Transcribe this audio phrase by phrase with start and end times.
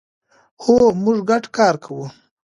[0.63, 2.05] هو، موږ ګډ کار کوو